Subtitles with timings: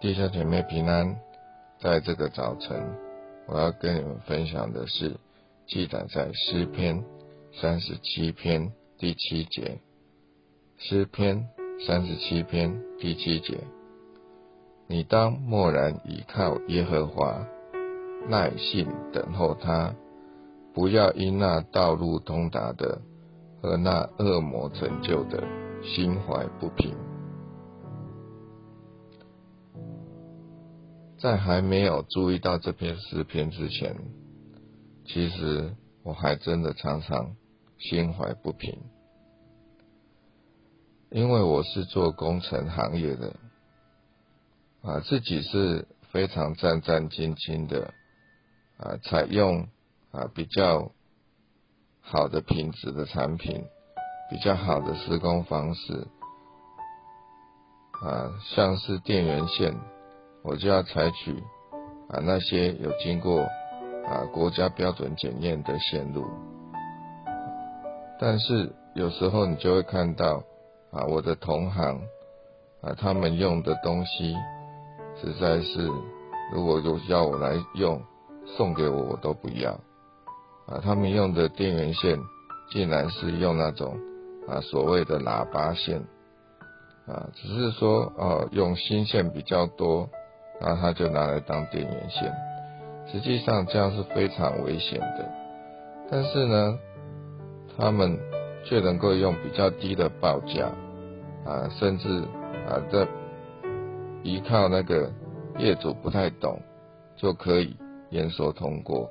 [0.00, 1.16] 弟兄姐妹平安，
[1.80, 2.80] 在这个早晨，
[3.48, 5.16] 我要跟你们分享的是
[5.66, 7.04] 记载在诗篇
[7.60, 9.80] 三十七篇第七节。
[10.76, 11.48] 诗篇
[11.84, 13.58] 三十七篇第七节，
[14.86, 17.44] 你当默然倚靠耶和华，
[18.28, 19.92] 耐心等候他，
[20.72, 23.00] 不要因那道路通达的
[23.60, 25.42] 和那恶魔成就的
[25.82, 27.07] 心怀不平。
[31.18, 33.96] 在还没有注意到这篇诗篇之前，
[35.04, 37.34] 其实我还真的常常
[37.76, 38.78] 心怀不平，
[41.10, 43.34] 因为我是做工程行业的，
[44.82, 47.92] 啊，自己是非常战战兢兢的，
[48.76, 49.66] 啊，采用
[50.12, 50.92] 啊比较
[52.00, 53.64] 好的品质的产品，
[54.30, 56.06] 比较好的施工方式，
[58.02, 59.74] 啊，像是电源线。
[60.42, 61.32] 我就要采取
[62.08, 63.40] 啊那些有经过
[64.06, 66.24] 啊国家标准检验的线路，
[68.18, 70.42] 但是有时候你就会看到
[70.90, 72.00] 啊我的同行
[72.80, 74.34] 啊他们用的东西
[75.20, 75.90] 实在是，
[76.54, 78.00] 如果有要我来用
[78.56, 79.72] 送给我我都不要
[80.66, 82.18] 啊他们用的电源线
[82.70, 83.98] 竟然是用那种
[84.46, 86.00] 啊所谓的喇叭线
[87.06, 90.08] 啊只是说啊用新线比较多。
[90.60, 92.32] 然后他就拿来当电源线，
[93.12, 95.28] 实际上这样是非常危险的。
[96.10, 96.78] 但是呢，
[97.76, 98.18] 他们
[98.64, 100.70] 却能够用比较低的报价
[101.44, 102.08] 啊，甚至
[102.68, 103.06] 啊，这
[104.22, 105.10] 依靠那个
[105.58, 106.60] 业主不太懂，
[107.16, 107.76] 就可以
[108.10, 109.08] 验收通过，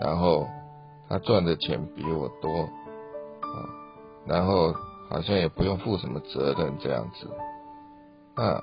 [0.00, 0.46] 然后
[1.08, 3.66] 他赚的钱比我多啊，
[4.26, 4.72] 然后
[5.10, 7.28] 好像也不用负什么责任这样子，
[8.36, 8.62] 那。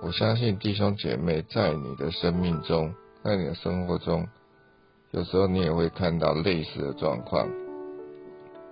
[0.00, 4.28] 我相信弟兄姐妹在你的生命中，在你的生活中，
[5.10, 7.48] 有时候你也会看到类似的状况。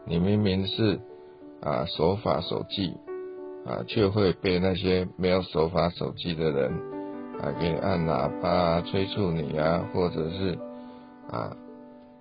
[0.07, 1.01] 你明明是
[1.61, 2.95] 啊守法守纪
[3.67, 6.73] 啊，却会被那些没有守法守纪的人
[7.41, 10.57] 啊给按喇叭催促你啊，或者是
[11.29, 11.57] 啊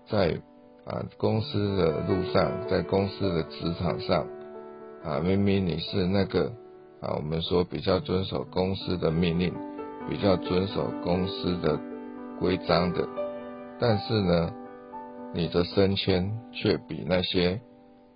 [0.10, 0.42] 在
[0.84, 4.28] 啊公司的路上，在公司的职场上
[5.04, 6.52] 啊，明明你是那个。
[7.02, 9.54] 啊，我们说比较遵守公司的命令，
[10.10, 11.80] 比较遵守公司的
[12.40, 13.08] 规章的，
[13.80, 14.52] 但是呢，
[15.34, 17.62] 你的升迁却比那些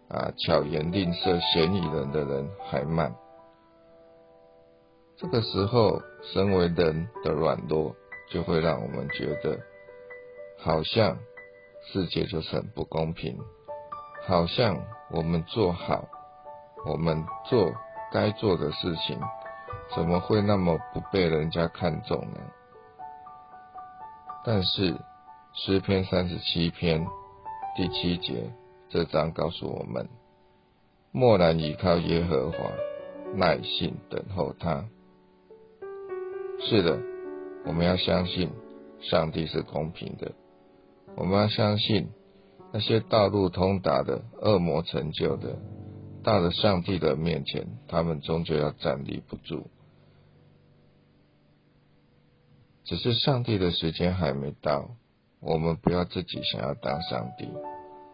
[0.08, 3.14] 啊巧言令色、嫌疑人的人还慢。
[5.18, 6.02] 这个时候，
[6.34, 7.94] 身为人的软弱，
[8.32, 9.60] 就会让我们觉得，
[10.58, 11.18] 好像
[11.92, 13.38] 世界就是很不公平，
[14.26, 16.08] 好像我们做好，
[16.86, 17.74] 我们做。
[18.12, 19.20] 该做的事情
[19.96, 22.40] 怎么会那么不被人家看重呢？
[24.46, 24.96] 但是
[25.54, 27.06] 诗篇三十七篇
[27.76, 28.52] 第七节
[28.90, 30.08] 这章告诉我们：
[31.12, 32.58] 默然倚靠耶和华，
[33.36, 34.86] 耐心等候他。
[36.62, 37.00] 是的，
[37.66, 38.50] 我们要相信
[39.02, 40.32] 上帝是公平的，
[41.16, 42.10] 我们要相信
[42.72, 45.58] 那些道路通达的恶魔成就的。
[46.30, 49.66] 到了上帝的面前，他们终究要站立不住。
[52.84, 54.92] 只是上帝的时间还没到，
[55.40, 57.50] 我们不要自己想要当上帝，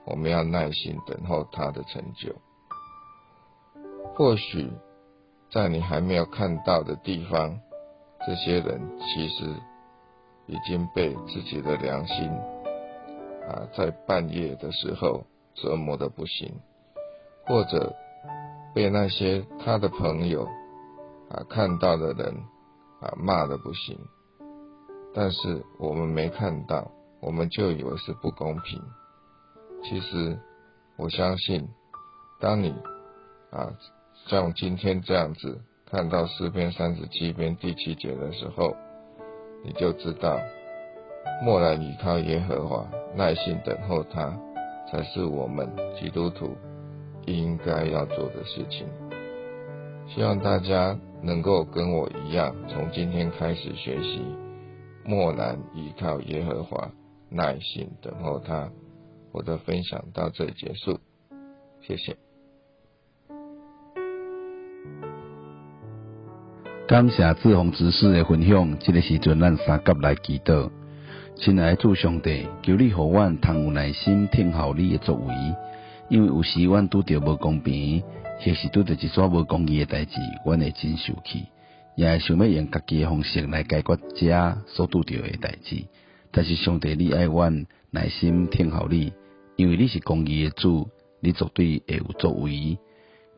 [0.06, 2.34] 我们要耐心等候他的成就。
[4.16, 4.72] 或许
[5.52, 7.60] 在你还没有看到的地方，
[8.26, 9.44] 这些人其实
[10.48, 12.30] 已经被自己的良心
[13.50, 16.62] 啊，在半夜的时候折磨的不行。
[17.48, 17.94] 或者
[18.76, 20.44] 被那些他的朋友
[21.30, 22.36] 啊看到的人
[23.00, 23.98] 啊骂的不行，
[25.14, 26.92] 但是我们没看到，
[27.22, 28.82] 我们就以为是不公平。
[29.82, 30.38] 其实
[30.98, 31.66] 我相信，
[32.42, 32.76] 当你
[33.50, 33.72] 啊
[34.28, 38.76] 像今天这样子看到诗篇三十七篇第七节的时候，
[39.64, 40.38] 你就知道，
[41.42, 42.86] 默然依靠耶和华，
[43.16, 44.38] 耐心等候他，
[44.92, 46.54] 才是我们基督徒。
[47.26, 48.86] 应该要做的事情，
[50.08, 54.22] 希望大家能够跟我一样，从今天开始学习，
[55.04, 56.92] 默然依靠耶和华，
[57.30, 58.70] 耐心等候他。
[59.32, 61.00] 我的分享到这里结束，
[61.82, 62.16] 谢谢。
[66.88, 70.70] 感谢志宏执事的分享，这个时阵咱三甲来祈祷，
[71.36, 75.34] 亲爱的主上帝，求你互阮通有耐心听候你的作为。
[76.10, 78.02] 因为有时阮拄着无公平，
[78.40, 81.46] 或是拄着一撮无公义诶代志，阮会真受气。
[81.96, 85.86] 也会想要用家己诶方式来解决遮所拄着诶代志。
[86.32, 89.14] 但是上帝，你爱阮耐心听候你，
[89.56, 90.90] 因为你是公义诶主，
[91.22, 92.78] 你绝对会有作为。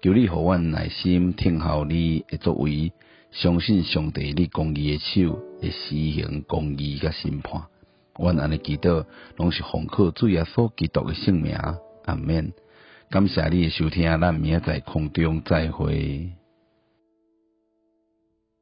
[0.02, 2.92] 求你互阮耐心听候你诶作为，
[3.32, 7.62] 相信上帝你公义诶手会施行公义甲审判。
[8.20, 9.06] 阮安尼祈祷，
[9.38, 11.56] 拢是奉靠主耶稣基督诶圣名，
[12.08, 12.52] 阿免。
[13.10, 16.32] 感谢你诶收听，咱明仔载空中再会。